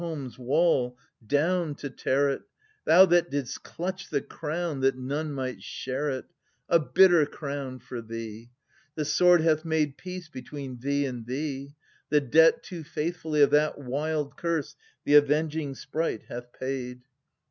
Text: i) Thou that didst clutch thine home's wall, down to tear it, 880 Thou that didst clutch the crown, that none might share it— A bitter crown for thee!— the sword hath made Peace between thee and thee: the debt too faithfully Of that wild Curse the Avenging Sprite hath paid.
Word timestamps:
i) 0.01 0.03
Thou 0.03 0.15
that 0.15 0.37
didst 0.39 0.39
clutch 0.39 0.39
thine 0.39 0.39
home's 0.39 0.39
wall, 0.39 0.97
down 1.27 1.75
to 1.75 1.89
tear 1.91 2.29
it, 2.29 2.41
880 2.41 2.45
Thou 2.87 3.05
that 3.05 3.29
didst 3.29 3.61
clutch 3.63 4.09
the 4.09 4.21
crown, 4.23 4.79
that 4.79 4.97
none 4.97 5.31
might 5.31 5.61
share 5.61 6.09
it— 6.09 6.25
A 6.69 6.79
bitter 6.79 7.27
crown 7.27 7.77
for 7.77 8.01
thee!— 8.01 8.49
the 8.95 9.05
sword 9.05 9.41
hath 9.41 9.63
made 9.63 9.99
Peace 9.99 10.27
between 10.27 10.79
thee 10.79 11.05
and 11.05 11.27
thee: 11.27 11.75
the 12.09 12.19
debt 12.19 12.63
too 12.63 12.83
faithfully 12.83 13.43
Of 13.43 13.51
that 13.51 13.77
wild 13.77 14.35
Curse 14.37 14.75
the 15.05 15.13
Avenging 15.13 15.75
Sprite 15.75 16.23
hath 16.29 16.51
paid. 16.51 17.01